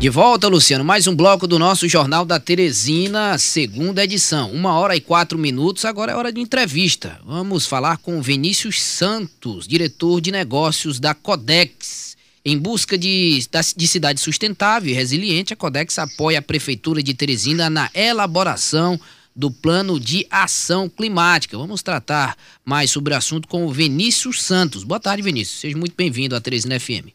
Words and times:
De 0.00 0.08
volta, 0.08 0.48
Luciano, 0.48 0.82
mais 0.82 1.06
um 1.06 1.14
bloco 1.14 1.46
do 1.46 1.58
nosso 1.58 1.86
Jornal 1.86 2.24
da 2.24 2.40
Teresina, 2.40 3.36
segunda 3.36 4.02
edição. 4.02 4.50
Uma 4.50 4.72
hora 4.78 4.96
e 4.96 5.00
quatro 5.00 5.38
minutos, 5.38 5.84
agora 5.84 6.12
é 6.12 6.16
hora 6.16 6.32
de 6.32 6.40
entrevista. 6.40 7.20
Vamos 7.22 7.66
falar 7.66 7.98
com 7.98 8.22
Vinícius 8.22 8.80
Santos, 8.80 9.68
diretor 9.68 10.22
de 10.22 10.32
negócios 10.32 10.98
da 10.98 11.12
Codex. 11.12 12.16
Em 12.42 12.56
busca 12.56 12.96
de, 12.96 13.46
de 13.76 13.86
cidade 13.86 14.20
sustentável 14.20 14.90
e 14.90 14.94
resiliente, 14.94 15.52
a 15.52 15.56
Codex 15.56 15.98
apoia 15.98 16.38
a 16.38 16.42
Prefeitura 16.42 17.02
de 17.02 17.12
Teresina 17.12 17.68
na 17.68 17.90
elaboração 17.92 18.98
do 19.36 19.50
plano 19.50 20.00
de 20.00 20.26
ação 20.30 20.88
climática. 20.88 21.58
Vamos 21.58 21.82
tratar 21.82 22.38
mais 22.64 22.90
sobre 22.90 23.12
o 23.12 23.16
assunto 23.18 23.46
com 23.46 23.66
o 23.66 23.70
Vinícius 23.70 24.42
Santos. 24.42 24.82
Boa 24.82 24.98
tarde, 24.98 25.22
Vinícius. 25.22 25.60
Seja 25.60 25.76
muito 25.76 25.94
bem-vindo 25.94 26.34
à 26.34 26.40
Teresina 26.40 26.80
FM. 26.80 27.12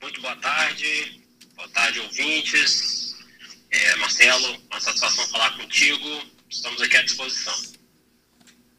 Muito 0.00 0.20
boa 0.20 0.36
tarde 0.36 1.21
tarde, 1.72 2.00
ouvintes. 2.00 3.16
É, 3.70 3.96
Marcelo, 3.96 4.58
uma 4.70 4.80
satisfação 4.80 5.26
falar 5.28 5.56
contigo. 5.56 6.22
Estamos 6.48 6.80
aqui 6.82 6.96
à 6.96 7.02
disposição. 7.02 7.54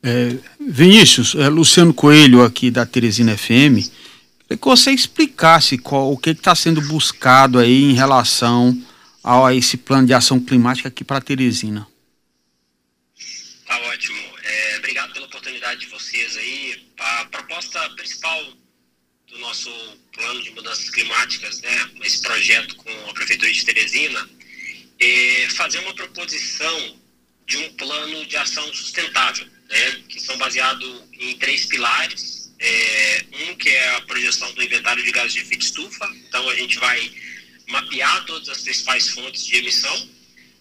É, 0.04 0.38
Vinícius, 0.60 1.34
é 1.36 1.48
Luciano 1.48 1.94
Coelho 1.94 2.44
aqui 2.44 2.70
da 2.70 2.86
Teresina 2.86 3.38
FM. 3.38 3.90
Queria 4.40 4.58
que 4.58 4.66
você 4.66 4.92
explicasse 4.92 5.78
qual, 5.78 6.12
o 6.12 6.18
que 6.18 6.32
está 6.32 6.54
sendo 6.54 6.82
buscado 6.82 7.58
aí 7.58 7.84
em 7.84 7.94
relação 7.94 8.78
a, 9.24 9.48
a 9.48 9.56
esse 9.56 9.78
plano 9.78 10.06
de 10.06 10.14
ação 10.14 10.40
climática 10.40 10.90
aqui 10.90 11.04
para 11.04 11.22
Teresina. 11.22 11.88
Tá 13.66 13.80
ótimo. 13.82 14.20
É, 14.44 14.78
obrigado 14.78 15.14
pela 15.14 15.26
oportunidade 15.26 15.80
de 15.80 15.88
vocês 15.88 16.38
aí. 16.38 16.86
A 17.00 17.26
proposta 17.26 17.80
principal 17.92 18.44
do 19.28 19.40
nosso 19.40 19.70
plano 20.12 20.42
de 20.44 20.52
mudanças 20.52 20.90
climáticas, 20.90 21.62
né, 21.62 21.92
esse 22.04 22.22
projeto 22.22 22.76
com 22.76 23.10
a 23.10 23.14
Prefeitura 23.14 23.52
de 23.52 23.66
Teresina, 23.66 24.30
é 25.00 25.48
fazer 25.56 25.80
uma 25.80 25.94
proposição 25.94 27.00
de 27.48 27.58
um 27.58 27.74
plano 27.74 28.26
de 28.26 28.38
ação 28.38 28.74
sustentável, 28.74 29.46
né, 29.70 30.04
que 30.08 30.20
são 30.20 30.38
baseados 30.38 31.04
em 31.14 31.38
três 31.38 31.66
pilares. 31.66 32.44
É, 32.60 33.26
um 33.50 33.56
que 33.56 33.68
é 33.68 33.96
a 33.96 34.02
projeção 34.02 34.54
do 34.54 34.64
inventário 34.64 35.04
de 35.04 35.12
gases 35.12 35.34
de 35.34 35.40
efeito 35.40 35.66
estufa, 35.66 36.10
então 36.16 36.48
a 36.50 36.56
gente 36.56 36.80
vai 36.80 37.12
mapear 37.68 38.26
todas 38.26 38.48
as 38.48 38.62
principais 38.62 39.10
fontes 39.10 39.46
de 39.46 39.58
emissão, 39.58 40.10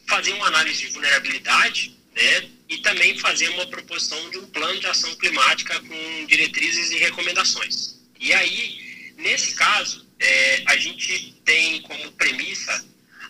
fazer 0.08 0.32
uma 0.32 0.48
análise 0.48 0.80
de 0.80 0.88
vulnerabilidade, 0.88 1.94
né, 2.12 2.50
e 2.68 2.78
também 2.78 3.16
fazer 3.18 3.50
uma 3.50 3.66
proposição 3.66 4.30
de 4.30 4.38
um 4.38 4.46
plano 4.46 4.80
de 4.80 4.86
ação 4.86 5.14
climática 5.16 5.78
com 5.80 6.26
diretrizes 6.26 6.90
e 6.90 6.96
recomendações. 6.96 8.01
E 8.22 8.32
aí, 8.32 9.14
nesse 9.18 9.54
caso, 9.54 10.06
é, 10.20 10.62
a 10.66 10.76
gente 10.76 11.34
tem 11.44 11.82
como 11.82 12.12
premissa 12.12 12.84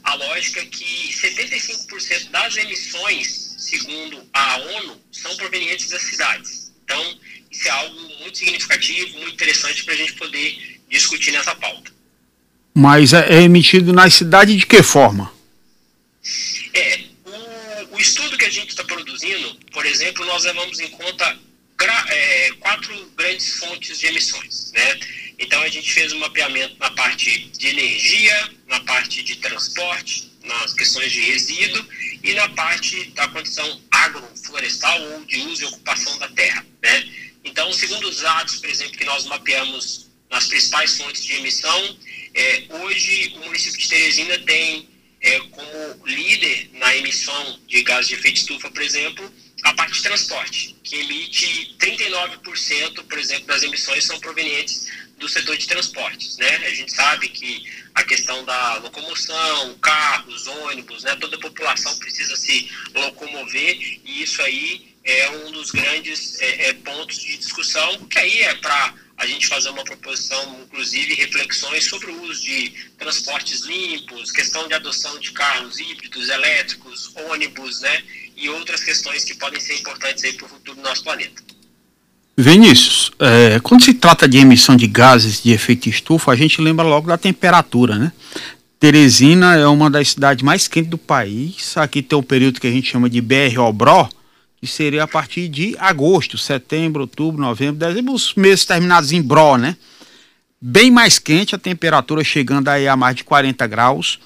a 0.04 0.14
lógica 0.14 0.62
que 0.66 1.10
75% 1.14 2.30
das 2.30 2.56
emissões, 2.58 3.54
segundo 3.58 4.22
a 4.34 4.58
ONU, 4.58 5.00
são 5.10 5.34
provenientes 5.36 5.88
das 5.88 6.02
cidades. 6.02 6.72
Então, 6.84 7.18
isso 7.50 7.68
é 7.68 7.70
algo 7.70 8.00
muito 8.20 8.36
significativo, 8.36 9.18
muito 9.18 9.32
interessante 9.32 9.82
para 9.82 9.94
a 9.94 9.96
gente 9.96 10.12
poder 10.12 10.80
discutir 10.90 11.30
nessa 11.32 11.54
pauta. 11.54 11.90
Mas 12.74 13.14
é, 13.14 13.38
é 13.38 13.42
emitido 13.42 13.94
na 13.94 14.10
cidade 14.10 14.54
de 14.54 14.66
que 14.66 14.82
forma? 14.82 15.32
É, 16.74 17.00
o, 17.24 17.96
o 17.96 17.98
estudo 17.98 18.36
que 18.36 18.44
a 18.44 18.50
gente 18.50 18.68
está 18.68 18.84
produzindo, 18.84 19.54
por 19.72 19.86
exemplo, 19.86 20.26
nós 20.26 20.44
levamos 20.44 20.80
em 20.80 20.88
conta 20.90 21.38
é, 21.90 22.52
quatro 22.60 23.10
grandes 23.16 23.58
fontes 23.58 23.98
de 23.98 24.06
emissões. 24.06 24.72
Né? 24.72 25.00
Então 25.38 25.60
a 25.62 25.68
gente 25.68 25.92
fez 25.92 26.12
um 26.12 26.18
mapeamento 26.18 26.76
na 26.78 26.90
parte 26.90 27.50
de 27.56 27.68
energia, 27.68 28.50
na 28.66 28.80
parte 28.80 29.22
de 29.22 29.36
transporte, 29.36 30.30
nas 30.44 30.72
questões 30.74 31.10
de 31.12 31.20
resíduo 31.20 31.84
e 32.22 32.34
na 32.34 32.48
parte 32.50 33.04
da 33.10 33.28
condição 33.28 33.80
agroflorestal 33.90 35.00
ou 35.12 35.24
de 35.24 35.40
uso 35.40 35.62
e 35.62 35.66
ocupação 35.66 36.18
da 36.18 36.28
terra. 36.28 36.64
Né? 36.82 37.08
Então, 37.44 37.72
segundo 37.72 38.08
os 38.08 38.20
dados, 38.20 38.56
por 38.56 38.68
exemplo, 38.70 38.96
que 38.96 39.04
nós 39.04 39.24
mapeamos 39.26 40.10
nas 40.30 40.46
principais 40.46 40.96
fontes 40.96 41.24
de 41.24 41.34
emissão, 41.34 41.96
é, 42.34 42.64
hoje 42.70 43.34
o 43.36 43.40
município 43.40 43.78
de 43.78 43.88
Teresina 43.88 44.38
tem 44.38 44.88
é, 45.20 45.38
como 45.40 46.06
líder 46.06 46.70
na 46.74 46.96
emissão 46.96 47.60
de 47.66 47.82
gases 47.82 48.08
de 48.08 48.14
efeito 48.14 48.38
estufa, 48.38 48.70
por 48.70 48.82
exemplo, 48.82 49.32
a 49.62 49.74
parte 49.74 49.94
de 49.94 50.02
transporte, 50.02 50.76
que 50.82 50.96
emite 50.96 51.76
39%, 51.78 53.04
por 53.04 53.18
exemplo, 53.18 53.46
das 53.46 53.62
emissões 53.62 54.04
são 54.04 54.18
provenientes 54.18 54.88
do 55.18 55.28
setor 55.28 55.56
de 55.56 55.68
transportes, 55.68 56.36
né? 56.36 56.56
A 56.66 56.74
gente 56.74 56.92
sabe 56.92 57.28
que 57.28 57.64
a 57.94 58.02
questão 58.02 58.44
da 58.44 58.78
locomoção, 58.78 59.78
carros, 59.78 60.46
ônibus, 60.48 61.04
né? 61.04 61.14
Toda 61.16 61.36
a 61.36 61.40
população 61.40 61.96
precisa 61.98 62.34
se 62.36 62.68
locomover 62.92 64.00
e 64.04 64.22
isso 64.22 64.42
aí 64.42 64.92
é 65.04 65.30
um 65.30 65.52
dos 65.52 65.70
grandes 65.70 66.40
é, 66.40 66.68
é, 66.68 66.72
pontos 66.74 67.18
de 67.18 67.36
discussão, 67.36 67.98
que 68.06 68.18
aí 68.18 68.42
é 68.42 68.54
para 68.56 68.94
a 69.16 69.26
gente 69.26 69.46
fazer 69.46 69.70
uma 69.70 69.84
proposição, 69.84 70.60
inclusive 70.62 71.14
reflexões 71.14 71.84
sobre 71.84 72.10
o 72.10 72.22
uso 72.22 72.42
de 72.42 72.70
transportes 72.98 73.60
limpos, 73.62 74.32
questão 74.32 74.66
de 74.66 74.74
adoção 74.74 75.18
de 75.20 75.30
carros 75.32 75.78
híbridos, 75.78 76.28
elétricos, 76.28 77.14
ônibus, 77.14 77.80
né? 77.80 78.02
E 78.42 78.48
outras 78.48 78.82
questões 78.82 79.24
que 79.24 79.34
podem 79.34 79.60
ser 79.60 79.78
importantes 79.78 80.24
aí 80.24 80.32
para 80.32 80.46
o 80.46 80.48
futuro 80.48 80.76
do 80.76 80.82
nosso 80.82 81.04
planeta. 81.04 81.40
Vinícius, 82.36 83.12
é, 83.20 83.60
quando 83.60 83.84
se 83.84 83.94
trata 83.94 84.26
de 84.26 84.38
emissão 84.38 84.74
de 84.74 84.86
gases 84.86 85.42
de 85.42 85.52
efeito 85.52 85.88
estufa, 85.88 86.32
a 86.32 86.36
gente 86.36 86.60
lembra 86.60 86.84
logo 86.84 87.06
da 87.06 87.16
temperatura, 87.16 87.96
né? 87.96 88.12
Teresina 88.80 89.54
é 89.54 89.66
uma 89.66 89.88
das 89.88 90.10
cidades 90.10 90.42
mais 90.42 90.66
quentes 90.66 90.90
do 90.90 90.98
país. 90.98 91.76
Aqui 91.76 92.02
tem 92.02 92.18
o 92.18 92.22
período 92.22 92.60
que 92.60 92.66
a 92.66 92.70
gente 92.70 92.90
chama 92.90 93.08
de 93.08 93.20
BR-OBRO, 93.20 94.08
que 94.60 94.66
seria 94.66 95.04
a 95.04 95.06
partir 95.06 95.48
de 95.48 95.76
agosto, 95.78 96.36
setembro, 96.36 97.02
outubro, 97.02 97.40
novembro, 97.40 97.78
dezembro, 97.78 98.12
os 98.12 98.34
meses 98.34 98.64
terminados 98.64 99.12
em 99.12 99.22
BRO, 99.22 99.56
né? 99.56 99.76
Bem 100.60 100.90
mais 100.90 101.18
quente, 101.18 101.54
a 101.54 101.58
temperatura 101.58 102.24
chegando 102.24 102.68
aí 102.68 102.88
a 102.88 102.96
mais 102.96 103.14
de 103.14 103.22
40 103.22 103.66
graus 103.68 104.18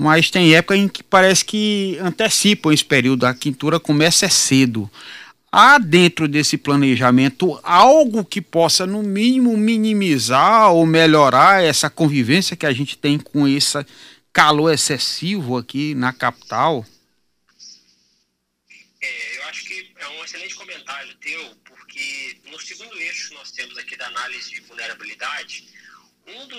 mas 0.00 0.30
tem 0.30 0.54
época 0.54 0.74
em 0.74 0.88
que 0.88 1.02
parece 1.02 1.44
que 1.44 1.98
antecipam 2.00 2.72
esse 2.72 2.82
período, 2.82 3.26
a 3.26 3.34
quintura 3.34 3.78
começa 3.78 4.26
cedo. 4.30 4.90
Há 5.52 5.76
dentro 5.76 6.26
desse 6.26 6.56
planejamento 6.56 7.60
algo 7.62 8.24
que 8.24 8.40
possa, 8.40 8.86
no 8.86 9.02
mínimo, 9.02 9.54
minimizar 9.58 10.72
ou 10.72 10.86
melhorar 10.86 11.62
essa 11.62 11.90
convivência 11.90 12.56
que 12.56 12.64
a 12.64 12.72
gente 12.72 12.96
tem 12.96 13.18
com 13.18 13.46
esse 13.46 13.84
calor 14.32 14.72
excessivo 14.72 15.58
aqui 15.58 15.94
na 15.94 16.14
capital? 16.14 16.86
É, 19.02 19.36
eu 19.36 19.44
acho 19.50 19.64
que 19.66 19.92
é 19.98 20.08
um 20.08 20.24
excelente 20.24 20.54
comentário 20.54 21.14
teu, 21.16 21.44
porque 21.62 22.38
no 22.50 22.58
segundo 22.58 22.96
eixo 22.96 23.28
que 23.28 23.34
nós 23.34 23.50
temos 23.50 23.76
aqui 23.76 23.98
da 23.98 24.06
análise 24.06 24.48
de 24.48 24.60
vulnerabilidade, 24.62 25.68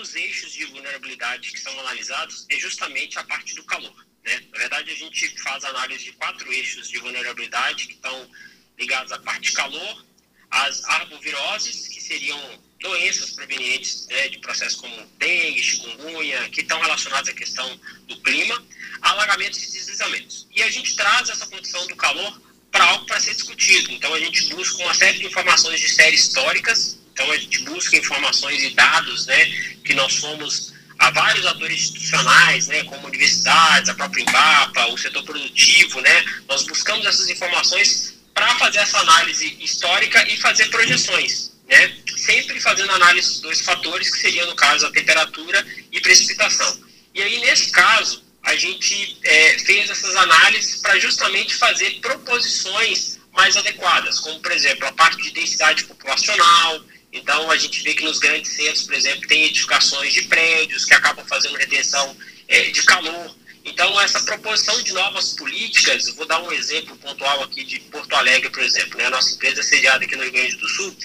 dos 0.02 0.16
eixos 0.16 0.52
de 0.52 0.64
vulnerabilidade 0.66 1.52
que 1.52 1.60
são 1.60 1.78
analisados 1.78 2.44
é 2.48 2.58
justamente 2.58 3.18
a 3.20 3.24
parte 3.24 3.54
do 3.54 3.62
calor. 3.62 3.94
Né? 4.24 4.42
Na 4.52 4.58
verdade, 4.58 4.90
a 4.90 4.96
gente 4.96 5.28
faz 5.40 5.64
análise 5.64 6.04
de 6.04 6.12
quatro 6.12 6.52
eixos 6.52 6.88
de 6.88 6.98
vulnerabilidade 6.98 7.86
que 7.86 7.94
estão 7.94 8.28
ligados 8.76 9.12
à 9.12 9.18
parte 9.20 9.52
calor, 9.52 10.04
as 10.50 10.84
arboviroses, 10.84 11.86
que 11.86 12.00
seriam 12.00 12.40
doenças 12.80 13.30
provenientes 13.30 14.08
né, 14.08 14.28
de 14.28 14.38
processos 14.40 14.80
como 14.80 15.06
dengue, 15.18 15.62
chikungunya, 15.62 16.48
que 16.50 16.62
estão 16.62 16.80
relacionados 16.80 17.30
à 17.30 17.32
questão 17.32 17.80
do 18.08 18.20
clima, 18.22 18.60
alagamentos 19.02 19.62
e 19.62 19.72
deslizamentos. 19.72 20.48
E 20.50 20.64
a 20.64 20.70
gente 20.70 20.96
traz 20.96 21.28
essa 21.28 21.46
condição 21.46 21.86
do 21.86 21.94
calor 21.94 22.42
para 22.72 22.84
algo 22.86 23.06
para 23.06 23.20
ser 23.20 23.34
discutido. 23.34 23.92
Então, 23.92 24.12
a 24.12 24.18
gente 24.18 24.52
busca 24.52 24.82
uma 24.82 24.94
série 24.94 25.18
de 25.18 25.26
informações 25.26 25.78
de 25.78 25.88
séries 25.88 26.24
históricas 26.24 27.01
então 27.12 27.30
a 27.30 27.36
gente 27.36 27.58
busca 27.60 27.96
informações 27.96 28.62
e 28.62 28.70
dados, 28.70 29.26
né, 29.26 29.44
que 29.84 29.94
nós 29.94 30.16
fomos 30.16 30.72
a 30.98 31.10
vários 31.10 31.44
atores 31.46 31.82
institucionais, 31.82 32.68
né, 32.68 32.84
como 32.84 33.06
universidades, 33.06 33.90
a 33.90 33.94
própria 33.94 34.22
Embapa, 34.22 34.86
o 34.86 34.98
setor 34.98 35.22
produtivo, 35.24 36.00
né, 36.00 36.24
nós 36.48 36.64
buscamos 36.64 37.04
essas 37.04 37.28
informações 37.28 38.14
para 38.32 38.54
fazer 38.56 38.78
essa 38.78 38.98
análise 38.98 39.56
histórica 39.60 40.26
e 40.28 40.36
fazer 40.38 40.68
projeções, 40.70 41.52
né, 41.68 41.92
sempre 42.16 42.60
fazendo 42.60 42.92
análise 42.92 43.28
dos 43.28 43.40
dois 43.40 43.60
fatores, 43.60 44.10
que 44.10 44.20
seriam, 44.20 44.46
no 44.46 44.54
caso, 44.54 44.86
a 44.86 44.92
temperatura 44.92 45.66
e 45.90 46.00
precipitação. 46.00 46.80
E 47.14 47.22
aí, 47.22 47.40
nesse 47.40 47.70
caso, 47.70 48.22
a 48.42 48.56
gente 48.56 49.18
é, 49.22 49.58
fez 49.58 49.90
essas 49.90 50.16
análises 50.16 50.80
para 50.80 50.98
justamente 50.98 51.54
fazer 51.56 52.00
proposições 52.00 53.18
mais 53.32 53.56
adequadas, 53.56 54.20
como, 54.20 54.40
por 54.40 54.52
exemplo, 54.52 54.86
a 54.86 54.92
parte 54.92 55.22
de 55.22 55.30
densidade 55.30 55.84
populacional, 55.84 56.84
então, 57.12 57.50
a 57.50 57.56
gente 57.56 57.82
vê 57.82 57.94
que 57.94 58.02
nos 58.02 58.18
grandes 58.18 58.52
centros, 58.52 58.84
por 58.84 58.94
exemplo, 58.94 59.28
tem 59.28 59.44
edificações 59.44 60.12
de 60.14 60.22
prédios 60.22 60.84
que 60.84 60.94
acabam 60.94 61.24
fazendo 61.26 61.56
retenção 61.56 62.16
é, 62.48 62.70
de 62.70 62.82
calor. 62.84 63.36
Então, 63.64 64.00
essa 64.00 64.20
proposição 64.20 64.82
de 64.82 64.92
novas 64.92 65.34
políticas, 65.34 66.08
vou 66.16 66.26
dar 66.26 66.42
um 66.42 66.50
exemplo 66.50 66.96
pontual 66.96 67.42
aqui 67.42 67.64
de 67.64 67.80
Porto 67.80 68.14
Alegre, 68.14 68.50
por 68.50 68.62
exemplo. 68.62 68.98
Né? 68.98 69.06
A 69.06 69.10
nossa 69.10 69.34
empresa 69.34 69.60
é 69.60 69.62
sediada 69.62 70.04
aqui 70.04 70.16
no 70.16 70.22
Rio 70.22 70.32
Grande 70.32 70.56
do 70.56 70.68
Sul. 70.68 70.96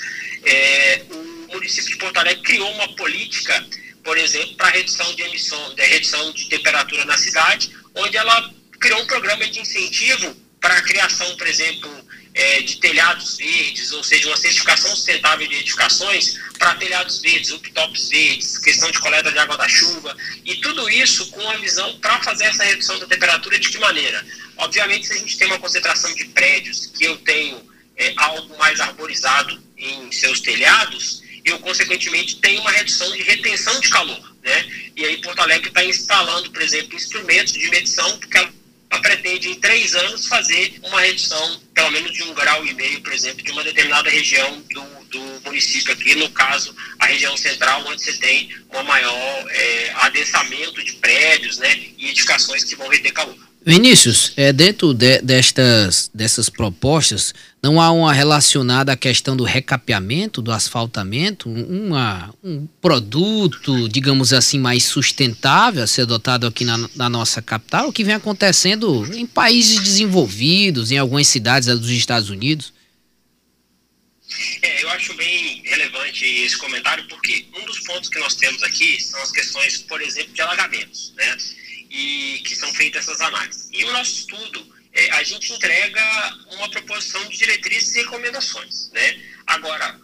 É, 0.46 1.04
o 1.10 1.54
município 1.54 1.92
de 1.92 1.98
Porto 1.98 2.18
Alegre 2.18 2.42
criou 2.42 2.72
uma 2.72 2.88
política 2.96 3.68
por 4.08 4.18
exemplo, 4.18 4.56
para 4.56 4.70
redução 4.70 5.14
de 5.16 5.22
emissão, 5.22 5.76
de 5.76 5.84
redução 5.84 6.32
de 6.32 6.48
temperatura 6.48 7.04
na 7.04 7.18
cidade, 7.18 7.70
onde 7.94 8.16
ela 8.16 8.54
criou 8.80 9.02
um 9.02 9.06
programa 9.06 9.46
de 9.46 9.60
incentivo 9.60 10.34
para 10.68 10.80
a 10.80 10.82
criação, 10.82 11.34
por 11.38 11.48
exemplo, 11.48 11.90
é, 12.34 12.62
de 12.62 12.76
telhados 12.82 13.38
verdes, 13.38 13.94
ou 13.94 14.04
seja, 14.04 14.28
uma 14.28 14.36
certificação 14.36 14.94
sustentável 14.94 15.48
de 15.48 15.56
edificações 15.56 16.38
para 16.60 16.76
telhados 16.76 17.22
verdes, 17.22 17.52
rooftops 17.52 18.10
verdes, 18.10 18.58
questão 18.58 18.92
de 18.92 19.00
coleta 19.00 19.32
de 19.32 19.40
água 19.40 19.56
da 19.56 19.70
chuva, 19.70 20.14
e 20.44 20.58
tudo 20.58 20.90
isso 20.90 21.28
com 21.28 21.50
a 21.50 21.56
visão 21.56 21.98
para 22.00 22.22
fazer 22.22 22.44
essa 22.44 22.66
redução 22.66 23.00
da 23.00 23.08
temperatura 23.08 23.58
de 23.58 23.70
que 23.70 23.78
maneira? 23.78 24.28
Obviamente, 24.58 25.08
se 25.08 25.14
a 25.14 25.18
gente 25.18 25.38
tem 25.38 25.48
uma 25.48 25.58
concentração 25.58 26.14
de 26.14 26.26
prédios 26.26 26.88
que 26.88 27.06
eu 27.06 27.16
tenho 27.20 27.64
é, 27.96 28.14
algo 28.18 28.58
mais 28.58 28.82
arborizado 28.82 29.64
em 29.78 30.12
seus 30.12 30.42
telhados, 30.42 31.24
eu, 31.46 31.60
consequentemente, 31.60 32.42
tenho 32.42 32.60
uma 32.60 32.72
redução 32.72 33.10
de 33.14 33.24
retenção 33.24 33.80
de 33.80 33.88
calor. 33.90 34.36
Né? 34.44 34.66
E 34.98 35.06
aí, 35.06 35.22
Porto 35.22 35.40
Alegre 35.40 35.70
está 35.70 35.86
instalando, 35.86 36.52
por 36.52 36.62
exemplo, 36.62 36.94
instrumentos 36.94 37.54
de 37.54 37.70
medição, 37.70 38.20
porque 38.20 38.38
ela 38.38 38.57
pretende, 39.02 39.50
em 39.50 39.56
três 39.60 39.96
anos, 39.96 40.28
fazer 40.28 40.80
uma 40.84 41.02
redução, 41.02 41.62
pelo 41.74 41.92
menos 41.92 42.12
de 42.12 42.24
um 42.24 42.34
grau 42.34 42.66
e 42.66 42.74
meio, 42.74 43.02
por 43.02 43.14
exemplo, 43.14 43.44
de 43.44 43.52
uma 43.52 43.64
determinada 43.64 44.10
região 44.10 44.62
do, 44.72 44.82
do 45.10 45.42
município 45.46 45.94
aqui, 45.94 46.16
no 46.16 46.30
caso, 46.32 46.76
a 47.00 47.06
região 47.06 47.36
central, 47.38 47.86
onde 47.88 48.02
você 48.02 48.14
tem 48.14 48.50
um 48.74 48.84
maior 48.84 49.46
é, 49.50 49.92
adensamento 49.98 50.84
de 50.84 50.94
prédios 50.94 51.58
né, 51.58 51.76
e 51.98 52.10
edificações 52.10 52.64
que 52.64 52.76
vão 52.76 52.88
reter 52.88 53.14
calor. 53.14 53.38
Vinícius, 53.68 54.32
é, 54.38 54.54
dentro 54.54 54.94
de, 54.94 55.22
destas, 55.22 56.10
dessas 56.14 56.48
propostas, 56.48 57.34
não 57.62 57.82
há 57.82 57.92
uma 57.92 58.14
relacionada 58.14 58.94
à 58.94 58.96
questão 58.96 59.36
do 59.36 59.44
recapeamento, 59.44 60.42
do 60.42 60.54
asfaltamento, 60.54 61.50
uma, 61.50 62.34
um 62.42 62.66
produto, 62.80 63.90
digamos 63.90 64.32
assim, 64.32 64.58
mais 64.58 64.86
sustentável 64.86 65.84
a 65.84 65.88
ser 65.88 66.04
adotado 66.04 66.48
aqui 66.48 66.64
na, 66.64 66.78
na 66.96 67.10
nossa 67.10 67.42
capital, 67.42 67.90
o 67.90 67.92
que 67.92 68.06
vem 68.06 68.16
acontecendo 68.16 69.06
em 69.14 69.26
países 69.26 69.82
desenvolvidos, 69.82 70.90
em 70.90 70.98
algumas 70.98 71.28
cidades 71.28 71.68
dos 71.68 71.90
Estados 71.90 72.30
Unidos? 72.30 72.72
É, 74.62 74.82
eu 74.82 74.90
acho 74.92 75.14
bem 75.16 75.62
relevante 75.66 76.24
esse 76.24 76.58
comentário, 76.58 77.06
porque 77.10 77.46
um 77.60 77.66
dos 77.66 77.82
pontos 77.82 78.08
que 78.08 78.20
nós 78.20 78.34
temos 78.36 78.64
aqui 78.64 78.98
são 79.02 79.22
as 79.22 79.32
questões, 79.32 79.80
por 79.80 80.02
exemplo, 80.02 80.34
de 80.34 80.42
alagamentos, 80.42 81.14
né? 81.18 81.38
E 81.90 82.42
que 82.46 82.56
são 82.56 82.74
feitas 82.74 83.08
essas 83.08 83.22
análises. 83.22 83.70
E 83.72 83.84
o 83.84 83.92
nosso 83.92 84.12
estudo, 84.12 84.76
é, 84.94 85.12
a 85.12 85.24
gente 85.24 85.54
entrega 85.54 86.04
uma 86.52 86.70
proposição 86.70 87.24
de 87.28 87.38
diretrizes 87.38 87.96
e 87.96 88.00
recomendações. 88.00 88.92
Né? 88.92 89.22
Agora, 89.46 90.00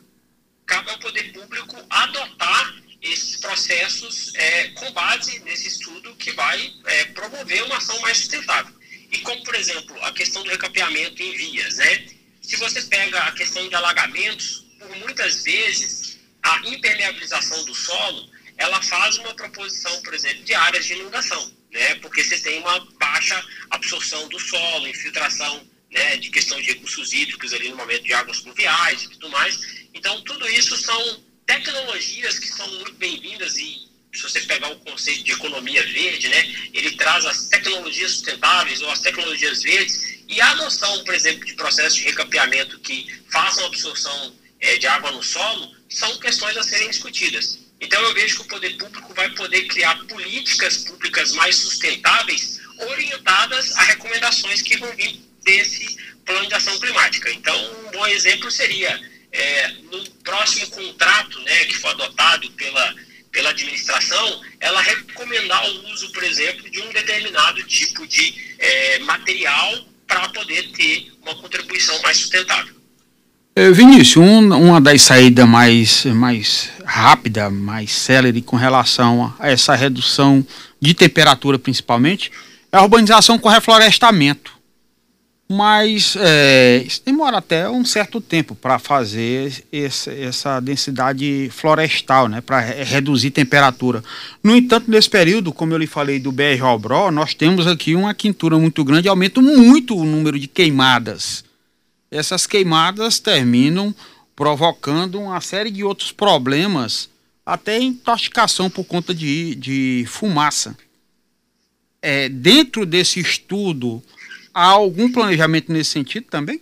cabe 0.65 0.89
ao 0.91 0.99
poder 0.99 1.33
público 1.33 1.75
adotar 1.89 2.75
esses 3.01 3.37
processos 3.37 4.33
é, 4.35 4.69
com 4.69 4.91
base 4.93 5.39
nesse 5.39 5.67
estudo 5.67 6.15
que 6.15 6.31
vai 6.31 6.73
é, 6.85 7.05
promover 7.05 7.63
uma 7.63 7.77
ação 7.77 7.99
mais 8.01 8.17
sustentável. 8.17 8.73
E 9.11 9.17
como, 9.19 9.43
por 9.43 9.55
exemplo, 9.55 9.95
a 10.03 10.11
questão 10.11 10.43
do 10.43 10.49
recapeamento 10.49 11.21
em 11.21 11.35
vias, 11.35 11.75
né? 11.77 12.07
Se 12.41 12.55
você 12.57 12.81
pega 12.83 13.19
a 13.19 13.31
questão 13.31 13.67
de 13.67 13.75
alagamentos, 13.75 14.65
por 14.79 14.95
muitas 14.97 15.43
vezes 15.43 16.17
a 16.41 16.59
impermeabilização 16.67 17.63
do 17.65 17.75
solo, 17.75 18.29
ela 18.57 18.81
faz 18.81 19.17
uma 19.17 19.33
proposição, 19.33 20.01
por 20.01 20.13
exemplo, 20.13 20.43
de 20.43 20.53
áreas 20.53 20.85
de 20.85 20.93
inundação 20.93 21.62
né? 21.73 21.95
Porque 21.95 22.23
você 22.23 22.37
tem 22.39 22.59
uma 22.59 22.79
baixa 22.99 23.43
absorção 23.71 24.27
do 24.29 24.39
solo, 24.39 24.87
infiltração, 24.87 25.67
né? 25.91 26.17
De 26.17 26.29
questão 26.29 26.59
de 26.61 26.67
recursos 26.67 27.11
hídricos 27.11 27.53
ali 27.53 27.69
no 27.69 27.77
momento 27.77 28.03
de 28.03 28.13
águas 28.13 28.39
pluviais 28.39 29.03
e 29.03 29.09
tudo 29.09 29.29
mais. 29.29 29.59
Então, 29.93 30.21
tudo 30.23 30.47
isso 30.49 30.77
são 30.77 31.23
tecnologias 31.45 32.39
que 32.39 32.47
são 32.47 32.67
muito 32.75 32.93
bem-vindas 32.93 33.57
e 33.57 33.91
se 34.13 34.21
você 34.21 34.41
pegar 34.41 34.71
o 34.71 34.79
conceito 34.81 35.23
de 35.23 35.31
economia 35.31 35.83
verde, 35.87 36.29
né, 36.29 36.69
ele 36.71 36.91
traz 36.91 37.25
as 37.25 37.47
tecnologias 37.49 38.11
sustentáveis 38.11 38.79
ou 38.81 38.89
as 38.91 38.99
tecnologias 38.99 39.63
verdes 39.63 40.23
e 40.29 40.39
a 40.39 40.55
noção, 40.55 41.03
por 41.03 41.15
exemplo, 41.15 41.43
de 41.45 41.53
processos 41.55 41.95
de 41.95 42.03
recapeamento 42.03 42.79
que 42.79 43.07
façam 43.31 43.65
absorção 43.65 44.35
é, 44.59 44.77
de 44.77 44.87
água 44.87 45.11
no 45.11 45.23
solo 45.23 45.75
são 45.89 46.17
questões 46.19 46.55
a 46.57 46.63
serem 46.63 46.89
discutidas. 46.89 47.59
Então 47.83 48.01
eu 48.01 48.13
vejo 48.13 48.37
que 48.37 48.41
o 48.43 48.47
poder 48.47 48.77
público 48.77 49.13
vai 49.13 49.29
poder 49.31 49.63
criar 49.67 49.95
políticas 50.07 50.77
públicas 50.77 51.33
mais 51.33 51.55
sustentáveis, 51.57 52.59
orientadas 52.79 53.75
a 53.75 53.83
recomendações 53.83 54.61
que 54.61 54.77
vão 54.77 54.91
vir 54.95 55.19
desse 55.43 55.97
plano 56.25 56.47
de 56.47 56.53
ação 56.53 56.79
climática. 56.79 57.29
Então, 57.31 57.55
um 57.85 57.91
bom 57.91 58.07
exemplo 58.07 58.49
seria 58.49 58.99
é, 59.31 59.67
no 59.91 60.09
próximo 60.23 60.67
contrato 60.69 61.39
né, 61.41 61.65
que 61.65 61.75
for 61.75 61.89
adotado 61.89 62.49
pela, 62.51 62.95
pela 63.31 63.49
administração, 63.49 64.41
ela 64.61 64.81
recomendar 64.81 65.67
o 65.69 65.91
uso, 65.91 66.11
por 66.13 66.23
exemplo, 66.23 66.69
de 66.69 66.81
um 66.81 66.91
determinado 66.93 67.61
tipo 67.63 68.07
de 68.07 68.55
é, 68.59 68.99
material 68.99 69.85
para 70.07 70.29
poder 70.29 70.71
ter 70.71 71.11
uma 71.21 71.35
contribuição 71.35 72.01
mais 72.01 72.17
sustentável. 72.17 72.72
É, 73.55 73.69
Vinícius, 73.69 74.17
um, 74.17 74.51
uma 74.51 74.81
das 74.81 75.03
saídas 75.03 75.47
mais, 75.47 76.05
mais 76.05 76.71
rápida, 76.83 77.51
mais 77.51 77.91
célere 77.91 78.41
com 78.41 78.55
relação 78.55 79.31
a 79.37 79.51
essa 79.51 79.75
redução 79.75 80.43
de 80.81 80.95
temperatura, 80.95 81.59
principalmente, 81.59 82.31
é 82.71 82.77
a 82.77 82.81
urbanização 82.81 83.37
com 83.37 83.47
reflorestamento. 83.47 84.53
Mas 85.47 86.15
é, 86.19 86.83
demora 87.05 87.37
até 87.37 87.69
um 87.69 87.85
certo 87.85 88.19
tempo 88.19 88.55
para 88.55 88.79
fazer 88.79 89.63
esse, 89.71 90.09
essa 90.09 90.59
densidade 90.59 91.47
florestal, 91.51 92.27
né, 92.27 92.41
para 92.41 92.59
reduzir 92.59 93.29
temperatura. 93.29 94.03
No 94.43 94.55
entanto, 94.55 94.89
nesse 94.89 95.11
período, 95.11 95.53
como 95.53 95.73
eu 95.73 95.77
lhe 95.77 95.85
falei 95.85 96.19
do 96.19 96.31
BR 96.31 96.63
Obró, 96.63 97.11
nós 97.11 97.35
temos 97.35 97.67
aqui 97.67 97.93
uma 97.93 98.15
quintura 98.15 98.57
muito 98.57 98.83
grande, 98.83 99.07
aumenta 99.07 99.39
muito 99.43 99.95
o 99.95 100.03
número 100.03 100.39
de 100.39 100.47
queimadas 100.47 101.43
essas 102.13 102.45
queimadas 102.45 103.19
terminam 103.19 103.93
provocando 104.35 105.19
uma 105.19 105.41
série 105.41 105.71
de 105.71 105.83
outros 105.83 106.11
problemas, 106.11 107.09
até 107.45 107.79
intoxicação 107.79 108.69
por 108.69 108.85
conta 108.85 109.13
de, 109.13 109.55
de 109.55 110.05
fumaça. 110.07 110.77
É, 112.01 112.29
dentro 112.29 112.85
desse 112.85 113.19
estudo, 113.19 114.03
há 114.53 114.65
algum 114.65 115.11
planejamento 115.11 115.71
nesse 115.71 115.91
sentido 115.91 116.27
também? 116.27 116.61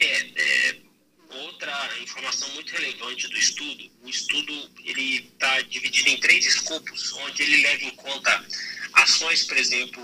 É, 0.00 0.26
é, 0.36 0.76
outra 1.30 1.88
informação 2.02 2.48
muito 2.54 2.70
relevante 2.72 3.28
do 3.28 3.36
estudo, 3.36 3.90
o 4.04 4.08
estudo 4.08 4.52
ele 4.84 5.28
está 5.32 5.60
dividido 5.62 6.08
em 6.10 6.20
três 6.20 6.46
escopos, 6.46 7.12
onde 7.24 7.42
ele 7.42 7.62
leva 7.62 7.84
em 7.84 7.94
conta 7.96 8.44
ações, 8.94 9.44
por 9.44 9.56
exemplo, 9.56 10.02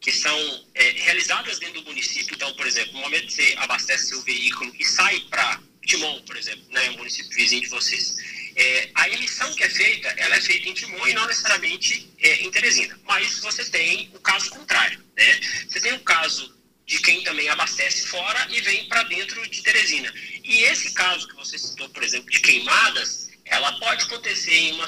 que 0.00 0.10
são 0.10 0.64
é, 0.74 0.90
realizadas 0.92 1.58
dentro 1.58 1.80
do 1.82 1.86
município. 1.86 2.34
Então, 2.34 2.52
por 2.54 2.66
exemplo, 2.66 2.94
no 2.94 3.00
momento 3.00 3.26
que 3.26 3.34
você 3.34 3.54
abastece 3.58 4.08
seu 4.08 4.22
veículo 4.22 4.74
e 4.78 4.84
sai 4.84 5.20
para 5.30 5.60
Timon, 5.84 6.22
por 6.22 6.36
exemplo, 6.36 6.64
né, 6.70 6.90
um 6.90 6.98
município 6.98 7.30
vizinho 7.32 7.62
de 7.62 7.68
vocês, 7.68 8.16
é, 8.56 8.90
a 8.94 9.08
emissão 9.08 9.52
que 9.54 9.62
é 9.62 9.68
feita, 9.70 10.08
ela 10.16 10.36
é 10.36 10.40
feita 10.40 10.68
em 10.68 10.74
Timon 10.74 11.06
e 11.06 11.14
não 11.14 11.26
necessariamente 11.26 12.08
é, 12.18 12.42
em 12.42 12.50
Teresina. 12.50 12.98
Mas 13.04 13.40
você 13.40 13.64
tem 13.66 14.10
o 14.14 14.20
caso 14.20 14.50
contrário, 14.50 15.02
né? 15.16 15.40
Você 15.68 15.80
tem 15.80 15.92
o 15.92 16.00
caso 16.00 16.58
de 16.86 16.98
quem 17.00 17.22
também 17.22 17.48
abastece 17.48 18.08
fora 18.08 18.48
e 18.50 18.60
vem 18.62 18.88
para 18.88 19.04
dentro 19.04 19.48
de 19.48 19.62
Teresina. 19.62 20.12
E 20.42 20.62
esse 20.64 20.92
caso 20.92 21.28
que 21.28 21.36
você 21.36 21.56
citou, 21.58 21.88
por 21.90 22.02
exemplo, 22.02 22.30
de 22.30 22.40
queimadas, 22.40 23.30
ela 23.44 23.72
pode 23.78 24.04
acontecer 24.04 24.54
em 24.54 24.72
uma, 24.72 24.86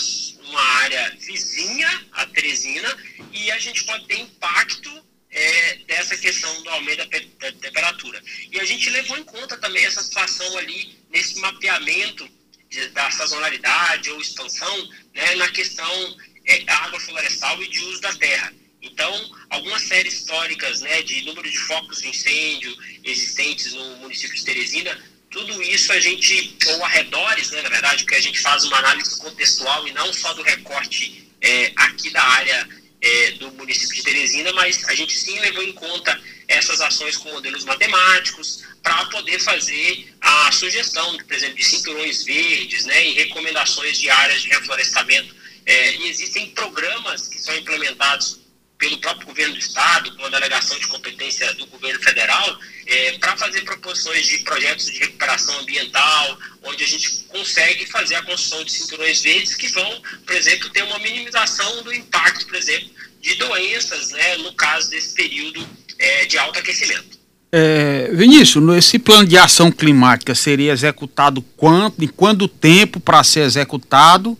uma 0.52 0.60
área 0.82 1.16
vizinha 1.18 2.06
a 2.12 2.26
Teresina 2.26 2.96
e 3.32 3.50
a 3.50 3.58
gente 3.58 3.84
pode 3.84 4.06
ter 4.06 4.20
impacto 4.20 5.04
é, 5.30 5.76
dessa 5.86 6.16
questão 6.16 6.62
do 6.62 6.68
aumento 6.68 7.08
da, 7.08 7.18
da, 7.40 7.52
temperatura. 7.58 8.22
E 8.50 8.60
a 8.60 8.64
gente 8.64 8.90
levou 8.90 9.16
em 9.16 9.24
conta 9.24 9.56
também 9.56 9.84
essa 9.84 10.02
situação 10.02 10.58
ali 10.58 10.94
nesse 11.10 11.40
mapeamento 11.40 12.28
de, 12.70 12.88
da 12.88 13.10
sazonalidade 13.10 14.10
ou 14.10 14.20
expansão 14.20 14.88
né, 15.14 15.34
na 15.36 15.48
questão 15.48 16.16
é, 16.44 16.70
água 16.70 17.00
florestal 17.00 17.62
e 17.62 17.68
de 17.68 17.80
uso 17.80 18.00
da 18.02 18.12
terra. 18.14 18.52
Então, 18.82 19.30
algumas 19.48 19.82
séries 19.82 20.14
históricas 20.14 20.82
né, 20.82 21.02
de 21.02 21.22
número 21.22 21.50
de 21.50 21.58
focos 21.60 22.02
de 22.02 22.08
incêndio 22.08 22.76
existentes 23.04 23.72
no 23.72 23.96
município 23.98 24.36
de 24.36 24.44
Teresina 24.44 25.11
tudo 25.32 25.62
isso 25.62 25.92
a 25.92 25.98
gente, 25.98 26.56
ou 26.68 26.84
arredores, 26.84 27.50
né, 27.50 27.62
na 27.62 27.68
verdade, 27.70 28.04
porque 28.04 28.16
a 28.16 28.22
gente 28.22 28.38
faz 28.40 28.64
uma 28.64 28.78
análise 28.78 29.18
contextual 29.18 29.88
e 29.88 29.92
não 29.92 30.12
só 30.12 30.32
do 30.34 30.42
recorte 30.42 31.26
é, 31.40 31.72
aqui 31.74 32.10
da 32.10 32.22
área 32.22 32.68
é, 33.00 33.30
do 33.32 33.50
município 33.52 33.96
de 33.96 34.02
Teresina, 34.02 34.52
mas 34.52 34.84
a 34.88 34.94
gente 34.94 35.16
sim 35.16 35.38
levou 35.40 35.62
em 35.64 35.72
conta 35.72 36.20
essas 36.46 36.80
ações 36.80 37.16
com 37.16 37.32
modelos 37.32 37.64
matemáticos 37.64 38.62
para 38.82 39.06
poder 39.06 39.40
fazer 39.40 40.14
a 40.20 40.52
sugestão, 40.52 41.16
por 41.16 41.34
exemplo, 41.34 41.56
de 41.56 41.64
cinturões 41.64 42.24
verdes 42.24 42.84
né, 42.84 43.08
e 43.08 43.14
recomendações 43.14 43.98
de 43.98 44.10
áreas 44.10 44.42
de 44.42 44.48
reflorestamento. 44.48 45.34
É, 45.64 45.94
e 45.96 46.08
existem 46.08 46.50
programas 46.50 47.28
que 47.28 47.40
são 47.40 47.56
implementados 47.56 48.41
pelo 48.82 48.98
próprio 48.98 49.28
governo 49.28 49.54
do 49.54 49.60
estado, 49.60 50.12
com 50.16 50.26
a 50.26 50.28
delegação 50.28 50.76
de 50.76 50.88
competência 50.88 51.54
do 51.54 51.66
governo 51.68 52.02
federal, 52.02 52.58
é, 52.84 53.12
para 53.12 53.36
fazer 53.36 53.60
proposições 53.60 54.26
de 54.26 54.38
projetos 54.38 54.86
de 54.86 54.98
recuperação 54.98 55.56
ambiental, 55.60 56.38
onde 56.64 56.82
a 56.82 56.86
gente 56.88 57.24
consegue 57.28 57.86
fazer 57.86 58.16
a 58.16 58.22
construção 58.24 58.64
de 58.64 58.72
cinturões 58.72 59.22
verdes 59.22 59.54
que 59.54 59.68
vão, 59.68 60.02
por 60.26 60.34
exemplo, 60.34 60.68
ter 60.70 60.82
uma 60.82 60.98
minimização 60.98 61.84
do 61.84 61.94
impacto, 61.94 62.44
por 62.44 62.56
exemplo, 62.56 62.90
de 63.20 63.36
doenças, 63.36 64.10
né, 64.10 64.38
no 64.38 64.52
caso 64.54 64.90
desse 64.90 65.14
período 65.14 65.64
é, 66.00 66.26
de 66.26 66.36
alto 66.36 66.58
aquecimento. 66.58 67.22
É, 67.52 68.10
Vinícius, 68.12 68.76
esse 68.76 68.98
plano 68.98 69.28
de 69.28 69.38
ação 69.38 69.70
climática 69.70 70.34
seria 70.34 70.72
executado 70.72 71.40
quanto, 71.56 72.02
em 72.02 72.08
quanto 72.08 72.48
tempo 72.48 72.98
para 72.98 73.22
ser 73.22 73.44
executado? 73.44 74.36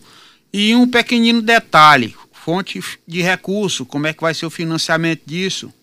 E 0.51 0.75
um 0.75 0.87
pequenino 0.87 1.41
detalhe, 1.41 2.13
fonte 2.43 2.81
de 3.07 3.21
recurso, 3.21 3.85
como 3.85 4.05
é 4.05 4.13
que 4.13 4.21
vai 4.21 4.33
ser 4.33 4.45
o 4.45 4.49
financiamento 4.49 5.23
disso? 5.25 5.73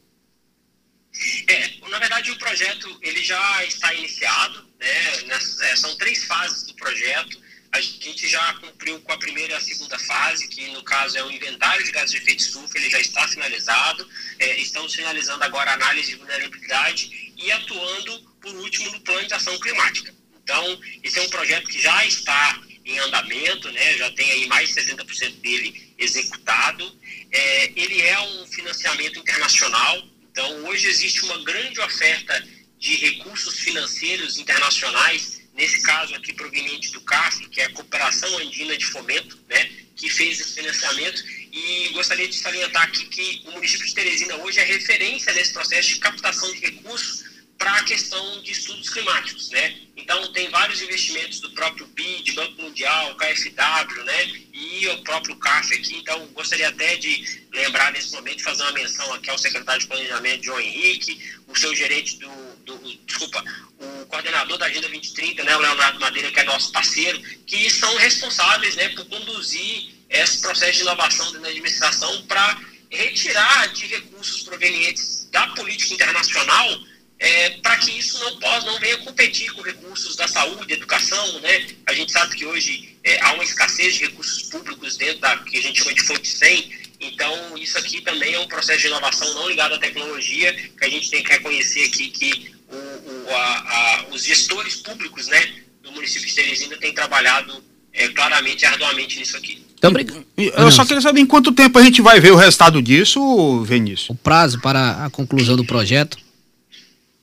É, 1.48 1.70
na 1.88 1.98
verdade 1.98 2.30
o 2.30 2.38
projeto 2.38 2.98
ele 3.02 3.22
já 3.24 3.64
está 3.64 3.92
iniciado, 3.94 4.68
né? 4.78 5.36
É, 5.62 5.76
são 5.76 5.96
três 5.96 6.24
fases 6.24 6.64
do 6.64 6.74
projeto. 6.74 7.40
A 7.72 7.80
gente 7.80 8.28
já 8.28 8.54
cumpriu 8.54 9.00
com 9.00 9.12
a 9.12 9.18
primeira 9.18 9.52
e 9.52 9.56
a 9.56 9.60
segunda 9.60 9.98
fase, 9.98 10.48
que 10.48 10.68
no 10.72 10.82
caso 10.82 11.16
é 11.16 11.22
o 11.22 11.30
inventário 11.30 11.84
de 11.84 11.92
gases 11.92 12.10
de 12.10 12.16
efeito 12.16 12.40
estufa, 12.40 12.76
ele 12.76 12.90
já 12.90 12.98
está 12.98 13.26
finalizado. 13.28 14.06
É, 14.38 14.60
estamos 14.60 14.94
finalizando 14.94 15.42
agora 15.44 15.70
a 15.70 15.74
análise 15.74 16.10
de 16.10 16.16
vulnerabilidade 16.16 17.32
e 17.36 17.50
atuando, 17.52 18.20
por 18.42 18.54
último, 18.56 18.90
no 18.90 19.00
plano 19.00 19.26
de 19.26 19.34
ação 19.34 19.58
climática. 19.60 20.12
Então, 20.42 20.80
esse 21.02 21.18
é 21.18 21.22
um 21.22 21.30
projeto 21.30 21.68
que 21.68 21.80
já 21.80 22.04
está 22.04 22.60
em 22.84 22.98
andamento, 22.98 23.70
né? 23.70 23.96
já 23.96 24.10
tem 24.12 24.30
aí 24.32 24.46
mais 24.46 24.68
de 24.68 24.80
60% 24.80 25.40
dele 25.40 25.89
executado. 26.00 26.90
É, 27.30 27.72
ele 27.76 28.00
é 28.00 28.18
um 28.20 28.46
financiamento 28.46 29.18
internacional, 29.18 30.02
então 30.32 30.64
hoje 30.64 30.88
existe 30.88 31.22
uma 31.24 31.38
grande 31.44 31.78
oferta 31.80 32.48
de 32.78 32.96
recursos 32.96 33.60
financeiros 33.60 34.38
internacionais, 34.38 35.42
nesse 35.54 35.82
caso 35.82 36.14
aqui 36.14 36.32
proveniente 36.32 36.90
do 36.92 37.00
CAF, 37.02 37.46
que 37.50 37.60
é 37.60 37.66
a 37.66 37.72
Cooperação 37.72 38.38
Andina 38.38 38.76
de 38.76 38.86
Fomento, 38.86 39.38
né? 39.48 39.70
que 39.94 40.08
fez 40.08 40.40
esse 40.40 40.54
financiamento. 40.54 41.22
E 41.52 41.90
gostaria 41.92 42.26
de 42.26 42.34
salientar 42.34 42.84
aqui 42.84 43.04
que 43.06 43.42
o 43.46 43.52
município 43.52 43.86
de 43.86 43.94
Teresina 43.94 44.36
hoje 44.36 44.60
é 44.60 44.64
referência 44.64 45.32
nesse 45.32 45.52
processo 45.52 45.88
de 45.90 45.98
captação 45.98 46.50
de 46.54 46.60
recursos 46.60 47.29
para 47.60 47.74
a 47.74 47.84
questão 47.84 48.40
de 48.40 48.52
estudos 48.52 48.88
climáticos, 48.88 49.50
né? 49.50 49.76
Então 49.94 50.32
tem 50.32 50.48
vários 50.48 50.80
investimentos 50.80 51.40
do 51.40 51.50
próprio 51.50 51.86
BID, 51.88 52.32
Banco 52.32 52.62
Mundial, 52.62 53.14
KfW, 53.16 54.02
né? 54.04 54.32
E 54.54 54.88
o 54.88 55.02
próprio 55.02 55.36
CAF 55.36 55.74
aqui. 55.74 55.96
Então 55.96 56.26
gostaria 56.28 56.70
até 56.70 56.96
de 56.96 57.42
lembrar 57.52 57.92
nesse 57.92 58.12
momento 58.12 58.42
fazer 58.42 58.62
uma 58.62 58.72
menção 58.72 59.12
aqui 59.12 59.28
ao 59.28 59.36
secretário 59.36 59.78
de 59.78 59.86
Planejamento 59.88 60.42
João 60.42 60.58
Henrique, 60.58 61.20
o 61.46 61.54
seu 61.54 61.76
gerente 61.76 62.16
do, 62.16 62.30
do 62.64 62.98
desculpa, 63.04 63.44
o 63.78 64.06
coordenador 64.06 64.56
da 64.56 64.64
Agenda 64.64 64.88
2030, 64.88 65.44
né? 65.44 65.54
O 65.54 65.60
Leonardo 65.60 66.00
Madeira, 66.00 66.32
que 66.32 66.40
é 66.40 66.44
nosso 66.44 66.72
parceiro, 66.72 67.20
que 67.46 67.68
são 67.68 67.94
responsáveis, 67.98 68.74
né? 68.74 68.88
Por 68.88 69.04
conduzir 69.04 69.90
esse 70.08 70.40
processo 70.40 70.78
de 70.78 70.80
inovação 70.80 71.30
da 71.32 71.48
administração 71.48 72.22
para 72.22 72.58
retirar 72.90 73.68
de 73.74 73.86
recursos 73.86 74.44
provenientes 74.44 75.28
da 75.30 75.46
política 75.48 75.92
internacional 75.92 76.89
é, 77.20 77.50
para 77.62 77.76
que 77.76 77.90
isso 77.98 78.18
não 78.18 78.36
possa, 78.38 78.66
não 78.66 78.80
venha 78.80 78.96
competir 78.98 79.52
com 79.52 79.60
recursos 79.60 80.16
da 80.16 80.26
saúde, 80.26 80.72
educação, 80.72 81.40
né? 81.40 81.66
A 81.86 81.92
gente 81.92 82.10
sabe 82.10 82.34
que 82.34 82.46
hoje 82.46 82.96
é, 83.04 83.20
há 83.20 83.34
uma 83.34 83.44
escassez 83.44 83.94
de 83.94 84.06
recursos 84.06 84.44
públicos 84.44 84.96
dentro 84.96 85.20
da 85.20 85.36
que 85.36 85.58
a 85.58 85.62
gente 85.62 85.80
chama 85.80 85.92
de 85.92 86.02
fonte 86.02 86.26
100, 86.26 86.70
então 86.98 87.58
isso 87.58 87.76
aqui 87.76 88.00
também 88.00 88.32
é 88.32 88.40
um 88.40 88.48
processo 88.48 88.80
de 88.80 88.86
inovação 88.86 89.32
não 89.34 89.50
ligado 89.50 89.74
à 89.74 89.78
tecnologia, 89.78 90.50
que 90.54 90.84
a 90.84 90.88
gente 90.88 91.10
tem 91.10 91.22
que 91.22 91.30
reconhecer 91.30 91.84
aqui 91.84 92.08
que 92.08 92.54
o, 92.68 92.76
o, 92.76 93.36
a, 93.36 93.36
a, 93.36 94.06
os 94.10 94.24
gestores 94.24 94.76
públicos, 94.76 95.26
né, 95.26 95.54
do 95.82 95.92
município 95.92 96.26
de 96.26 96.34
Teresina 96.34 96.76
têm 96.78 96.94
trabalhado 96.94 97.62
é, 97.92 98.08
claramente, 98.08 98.64
arduamente 98.64 99.18
nisso 99.18 99.36
aqui. 99.36 99.62
Então, 99.76 99.92
eu 100.36 100.70
só 100.70 100.84
queria 100.86 101.00
saber 101.02 101.20
em 101.20 101.26
quanto 101.26 101.52
tempo 101.52 101.78
a 101.78 101.82
gente 101.82 102.00
vai 102.00 102.18
ver 102.20 102.32
o 102.32 102.36
resultado 102.36 102.80
disso, 102.80 103.62
Vinícius? 103.64 104.10
O 104.10 104.14
prazo 104.14 104.60
para 104.60 105.04
a 105.04 105.10
conclusão 105.10 105.56
do 105.56 105.64
projeto? 105.64 106.16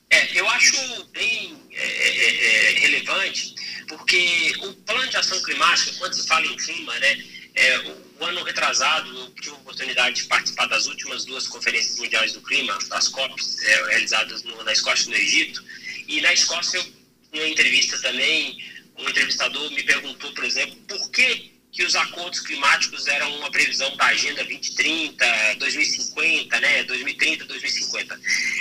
É, 0.09 0.39
eu 0.39 0.47
acho 0.49 1.05
bem 1.11 1.61
é, 1.71 1.85
é, 1.85 2.45
é, 2.75 2.79
relevante, 2.79 3.55
porque 3.87 4.53
o 4.63 4.73
plano 4.73 5.09
de 5.09 5.17
ação 5.17 5.41
climática, 5.43 5.91
quando 5.97 6.13
se 6.13 6.27
fala 6.27 6.45
em 6.45 6.55
clima, 6.55 6.97
né, 6.99 7.25
é, 7.55 7.79
o, 7.79 8.07
o, 8.19 8.25
ano 8.25 8.43
retrasado 8.43 9.09
eu 9.09 9.29
tive 9.35 9.49
a 9.49 9.53
oportunidade 9.55 10.21
de 10.21 10.27
participar 10.27 10.67
das 10.67 10.85
últimas 10.85 11.25
duas 11.25 11.47
conferências 11.47 11.97
mundiais 11.99 12.31
do 12.31 12.41
clima, 12.41 12.77
das 12.89 13.09
COPs, 13.09 13.61
é, 13.63 13.85
realizadas 13.89 14.43
no, 14.43 14.63
na 14.63 14.71
Escócia 14.71 15.07
e 15.07 15.09
no 15.09 15.15
Egito, 15.17 15.63
e 16.07 16.21
na 16.21 16.31
Escócia, 16.31 16.79
em 17.33 17.39
uma 17.39 17.49
entrevista 17.49 17.99
também, 18.01 18.63
um 18.97 19.09
entrevistador 19.09 19.69
me 19.71 19.83
perguntou, 19.83 20.31
por 20.33 20.45
exemplo, 20.45 20.75
por 20.87 21.11
que 21.11 21.56
que 21.77 21.83
os 21.83 21.95
acordos 21.95 22.39
climáticos 22.39 23.05
eram 23.05 23.37
uma 23.37 23.51
previsão 23.51 23.95
da 23.97 24.05
Agenda 24.05 24.43
2030, 24.45 25.55
2050, 25.59 26.59
né, 26.59 26.83
2030, 26.85 27.45
2050. 27.45 28.19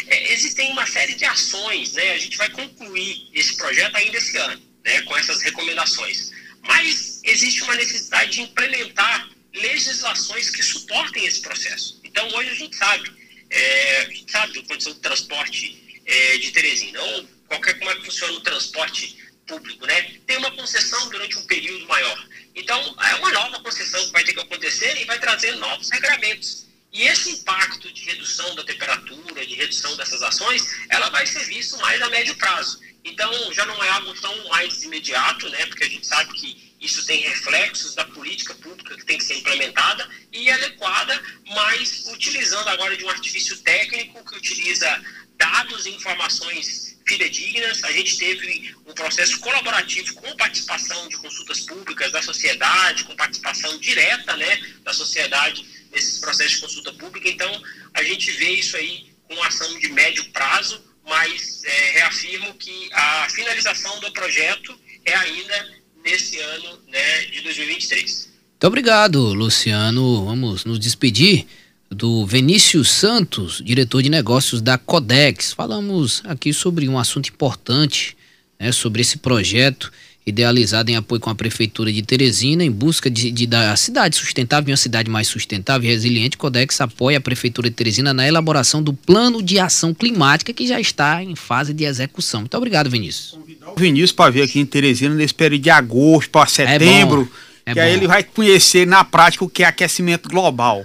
É, 0.09 0.33
existem 0.35 0.71
uma 0.71 0.87
série 0.87 1.15
de 1.15 1.25
ações, 1.25 1.95
né, 1.95 2.13
a 2.13 2.19
gente 2.19 2.37
vai 2.37 2.51
concluir 2.51 3.31
esse 3.33 3.57
projeto 3.57 3.97
ainda 3.97 4.19
esse 4.19 4.37
ano, 4.37 4.63
né, 4.85 5.01
com 5.01 5.17
essas 5.17 5.41
recomendações. 5.41 6.31
Mas 6.69 7.23
existe 7.25 7.63
uma 7.63 7.75
necessidade 7.77 8.33
de 8.33 8.43
implementar 8.43 9.31
legislações 9.55 10.51
que 10.51 10.63
suportem 10.63 11.25
esse 11.25 11.41
processo. 11.41 11.99
Então, 12.05 12.29
hoje 12.35 12.51
a 12.51 12.55
gente 12.55 12.77
sabe, 12.77 13.11
é, 13.49 14.01
a 14.03 14.11
gente 14.11 14.31
sabe 14.31 14.59
a 14.59 14.63
condição 14.65 14.93
de 14.93 15.01
transporte 15.01 16.03
é, 16.05 16.37
de 16.37 16.51
Teresina, 16.51 17.01
ou 17.01 17.27
qualquer 17.49 17.79
como 17.79 17.91
é 17.91 17.95
que 17.95 18.05
funciona 18.05 18.35
o 18.35 18.41
transporte 18.41 19.17
público, 19.47 19.87
né? 19.87 20.03
Tem 20.27 20.37
uma 20.37 20.51
concessão 20.51 21.09
durante 21.09 21.39
um 21.39 21.47
período 21.47 21.87
maior. 21.87 22.29
Então, 22.55 22.97
é 23.03 23.15
uma 23.17 23.33
nova 23.33 23.61
concessão 23.61 24.05
que 24.07 24.13
vai 24.13 24.25
ter 24.25 24.35
que 24.35 24.41
acontecer 24.41 24.97
e 25.01 25.05
vai 25.05 25.19
trazer 25.19 25.53
novos 25.57 25.91
regramentos. 25.91 26.67
E 26.93 27.03
esse 27.03 27.31
impacto 27.31 27.93
de 27.93 28.05
redução 28.05 28.55
da 28.55 28.65
temperatura, 28.65 29.47
de 29.47 29.55
redução 29.55 29.97
dessas 29.97 30.23
ações, 30.23 30.65
ela 30.89 31.11
vai 31.11 31.27
ser 31.27 31.45
visto 31.45 31.77
mais 31.79 32.01
a 32.01 32.09
médio 32.09 32.35
prazo. 32.37 32.81
Então, 33.05 33.53
já 33.53 33.65
não 33.67 33.83
é 33.85 33.89
algo 33.91 34.15
tão 34.21 34.49
mais 34.49 34.83
imediato, 34.83 35.49
né? 35.51 35.67
Porque 35.67 35.85
a 35.85 35.89
gente 35.89 36.07
sabe 36.07 36.33
que 36.35 36.75
isso 36.81 37.05
tem 37.07 37.21
reflexos 37.23 37.95
da 37.95 38.05
política 38.05 38.55
pública 38.55 38.97
que 38.97 39.05
tem 39.05 39.19
que 39.19 39.25
ser 39.25 39.39
implementada 39.39 40.09
e 40.33 40.51
adequada, 40.51 41.21
mas 41.47 42.07
utilizando 42.09 42.69
agora 42.69 42.97
de 42.97 43.05
um 43.05 43.11
artifício 43.11 43.57
técnico 43.59 44.25
que 44.25 44.37
utiliza 44.37 45.05
dados 45.37 45.87
e 45.87 45.91
informações 45.91 46.86
fidedignas. 47.07 47.83
A 47.85 47.93
gente 47.93 48.19
teve 48.19 48.75
um 48.87 48.93
processo 48.93 49.39
colaborativo 49.39 50.15
com 50.15 50.37
participação 50.37 51.09
de 51.09 51.17
consultas 51.17 51.61
públicas 51.61 52.11
da 52.13 52.23
sociedade, 52.23 53.05
com 53.05 53.15
participação 53.17 53.79
direta 53.79 54.37
né, 54.37 54.61
da 54.83 54.93
sociedade 54.93 55.65
nesses 55.93 56.19
processos 56.19 56.55
de 56.55 56.61
consulta 56.61 56.93
pública. 56.95 57.29
Então, 57.29 57.63
a 57.95 58.03
gente 58.03 58.31
vê 58.33 58.51
isso 58.51 58.77
aí 58.77 59.07
com 59.29 59.43
ação 59.43 59.79
de 59.79 59.89
médio 59.93 60.25
prazo, 60.31 60.83
mas 61.09 61.63
é, 61.65 61.91
reafirmo 61.93 62.55
que 62.55 62.89
a 62.93 63.29
finalização 63.31 63.99
do 64.01 64.13
projeto 64.13 64.79
é 65.05 65.15
ainda 65.15 65.77
nesse 66.05 66.39
ano 66.39 66.83
né, 66.89 67.21
de 67.27 67.41
2023. 67.43 68.37
Muito 68.51 68.67
obrigado, 68.67 69.35
Luciano. 69.35 70.25
Vamos 70.25 70.65
nos 70.65 70.79
despedir 70.79 71.47
do 71.91 72.27
Vinícius 72.27 72.91
Santos, 72.91 73.63
diretor 73.65 74.03
de 74.03 74.09
negócios 74.09 74.61
da 74.61 74.77
Codex. 74.77 75.53
Falamos 75.53 76.23
aqui 76.25 76.53
sobre 76.53 76.89
um 76.89 76.99
assunto 76.99 77.29
importante, 77.29 78.17
né, 78.59 78.73
sobre 78.73 79.03
esse 79.03 79.19
projeto 79.19 79.93
idealizado 80.27 80.91
em 80.91 80.97
apoio 80.97 81.21
com 81.21 81.31
a 81.31 81.35
Prefeitura 81.37 81.93
de 81.93 82.03
Teresina, 82.03 82.65
em 82.65 82.71
busca 82.71 83.09
de, 83.09 83.31
de 83.31 83.47
da 83.47 83.77
cidade 83.77 84.17
sustentável, 84.17 84.73
uma 84.73 84.77
cidade 84.77 85.09
mais 85.09 85.29
sustentável 85.29 85.89
e 85.89 85.93
resiliente. 85.93 86.37
Codex 86.37 86.81
apoia 86.81 87.19
a 87.19 87.21
Prefeitura 87.21 87.71
de 87.71 87.77
Teresina 87.77 88.13
na 88.13 88.27
elaboração 88.27 88.83
do 88.83 88.93
Plano 88.93 89.41
de 89.41 89.61
Ação 89.61 89.95
Climática, 89.95 90.53
que 90.53 90.67
já 90.67 90.81
está 90.81 91.23
em 91.23 91.37
fase 91.37 91.73
de 91.73 91.85
execução. 91.85 92.41
Muito 92.41 92.57
obrigado, 92.57 92.91
Vinícius. 92.91 93.39
Convidar 93.39 93.71
o 93.71 93.77
Vinícius 93.77 94.13
para 94.13 94.33
vir 94.33 94.43
aqui 94.43 94.59
em 94.59 94.67
Teresina 94.67 95.15
nesse 95.15 95.33
período 95.33 95.63
de 95.63 95.71
agosto 95.71 96.29
para 96.31 96.47
setembro, 96.47 97.31
é 97.65 97.71
é 97.71 97.75
que 97.75 97.81
bom. 97.81 97.87
aí 97.87 97.93
ele 97.95 98.09
vai 98.09 98.25
conhecer 98.25 98.85
na 98.85 99.05
prática 99.05 99.45
o 99.45 99.49
que 99.49 99.63
é 99.63 99.67
aquecimento 99.67 100.29
global. 100.29 100.85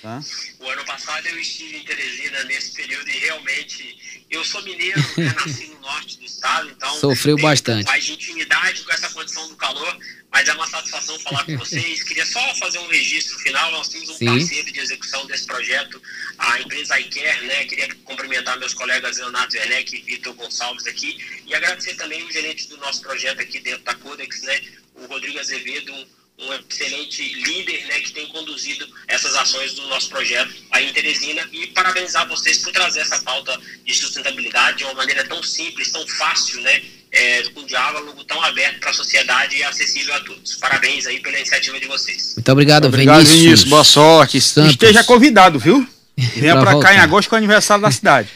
Tá? 0.00 0.22
O 0.60 0.70
ano 0.70 0.84
passado 0.84 1.26
eu 1.26 1.36
estive 1.36 1.78
em 1.78 1.84
Teresina 1.84 2.44
nesse 2.44 2.70
período 2.74 3.08
e 3.08 3.18
realmente 3.18 4.24
eu 4.30 4.44
sou 4.44 4.62
mineiro, 4.62 5.00
né, 5.16 5.34
nasci 5.34 5.66
no 5.66 5.80
norte 5.80 6.16
do 6.16 6.24
estado, 6.24 6.70
então 6.70 7.00
sofreu 7.00 7.36
bastante. 7.36 7.84
mais 7.84 8.04
de 8.04 8.12
intimidade 8.12 8.84
com 8.84 8.92
essa 8.92 9.10
condição 9.10 9.48
do 9.48 9.56
calor, 9.56 9.98
mas 10.30 10.48
é 10.48 10.52
uma 10.52 10.68
satisfação 10.68 11.18
falar 11.18 11.44
com 11.44 11.58
vocês. 11.58 12.04
Queria 12.04 12.24
só 12.24 12.54
fazer 12.54 12.78
um 12.78 12.86
registro 12.86 13.36
final. 13.40 13.72
Nós 13.72 13.88
temos 13.88 14.10
um 14.10 14.14
Sim. 14.14 14.26
parceiro 14.26 14.70
de 14.70 14.78
execução 14.78 15.26
desse 15.26 15.44
projeto, 15.44 16.00
a 16.38 16.60
empresa 16.60 17.00
iCare, 17.00 17.44
né? 17.44 17.64
Queria 17.64 17.92
cumprimentar 18.04 18.56
meus 18.60 18.74
colegas 18.74 19.18
Leonardo 19.18 19.56
Werneck 19.56 19.96
e 19.96 20.02
Vitor 20.02 20.34
Gonçalves 20.34 20.86
aqui 20.86 21.18
e 21.46 21.52
agradecer 21.52 21.94
também 21.94 22.22
o 22.22 22.30
gerente 22.30 22.68
do 22.68 22.76
nosso 22.76 23.00
projeto 23.02 23.40
aqui 23.40 23.58
dentro 23.58 23.82
da 23.82 23.94
Codex, 23.94 24.40
né? 24.42 24.60
O 24.94 25.06
Rodrigo 25.06 25.40
Azevedo, 25.40 25.92
um, 26.38 26.46
um 26.46 26.54
excelente 26.68 27.22
líder, 27.34 27.86
né, 27.86 28.00
que 28.00 28.12
tem 28.12 28.26
conduzido 28.28 28.86
essas 29.08 29.34
ações 29.34 29.74
do 29.74 29.86
nosso 29.88 30.08
projeto 30.08 30.52
aí 30.70 30.88
em 30.88 30.92
Teresina 30.92 31.48
e 31.52 31.66
parabenizar 31.68 32.28
vocês 32.28 32.58
por 32.58 32.72
trazer 32.72 33.00
essa 33.00 33.20
pauta 33.22 33.58
de 33.84 33.94
sustentabilidade 33.94 34.78
de 34.78 34.84
uma 34.84 34.94
maneira 34.94 35.24
tão 35.24 35.42
simples, 35.42 35.90
tão 35.90 36.06
fácil, 36.06 36.60
né, 36.60 36.82
é, 37.12 37.42
com 37.50 37.64
diálogo 37.64 38.24
tão 38.24 38.42
aberto 38.42 38.80
para 38.80 38.90
a 38.90 38.94
sociedade 38.94 39.56
e 39.56 39.62
acessível 39.62 40.14
a 40.14 40.20
todos. 40.20 40.56
Parabéns 40.56 41.06
aí 41.06 41.20
pela 41.20 41.36
iniciativa 41.36 41.78
de 41.78 41.86
vocês. 41.86 42.34
Muito 42.36 42.52
obrigado, 42.52 42.86
obrigado 42.86 43.18
Vinícius. 43.18 43.40
Vinícius. 43.40 43.70
Boa 43.70 43.84
sorte. 43.84 44.40
Santos. 44.40 44.72
Esteja 44.72 45.04
convidado, 45.04 45.58
viu? 45.58 45.86
Venha 46.16 46.56
para 46.56 46.78
cá 46.80 46.94
em 46.94 46.98
agosto 46.98 47.28
com 47.28 47.34
o 47.34 47.38
aniversário 47.38 47.82
da 47.82 47.90
cidade. 47.90 48.28